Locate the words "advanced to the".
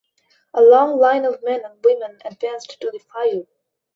2.25-2.97